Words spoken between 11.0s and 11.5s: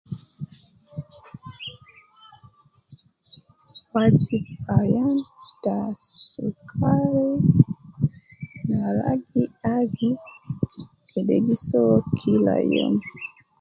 kede